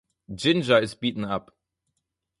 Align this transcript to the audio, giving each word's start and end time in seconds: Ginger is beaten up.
Ginger 0.33 0.79
is 0.79 0.95
beaten 0.95 1.23
up. 1.23 1.55